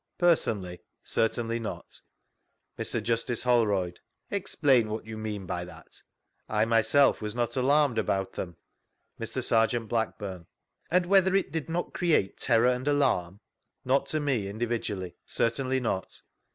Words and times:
—Personally, 0.17 0.79
certainly 1.03 1.59
not. 1.59 1.91
vGoogIc 1.91 1.91
4a 1.91 1.93
THREE 1.93 2.03
ACCOUNTS 2.09 2.35
OF 2.41 2.91
PETERLOO 2.95 3.01
Mr. 3.03 3.05
Justice 3.05 3.43
Holroyd: 3.43 3.99
Explain 4.31 4.89
what 4.89 5.05
you 5.05 5.15
mean 5.19 5.45
by 5.45 5.63
that?— 5.63 6.01
I 6.49 6.65
myself 6.65 7.21
was 7.21 7.35
not 7.35 7.55
alarmed 7.55 7.99
about 7.99 8.33
tbem. 8.33 8.55
Mr. 9.19 9.43
Serjeant 9.43 9.87
Blackburne: 9.89 10.47
And 10.89 11.05
whether 11.05 11.35
it 11.35 11.51
did 11.51 11.69
not 11.69 11.93
create 11.93 12.39
terrwr 12.39 12.75
and 12.75 12.87
alarm?— 12.87 13.41
Not 13.85 14.07
to 14.07 14.19
me 14.19 14.47
in 14.47 14.57
dividually, 14.59 15.13
certainly 15.27 15.79
not. 15.79 16.23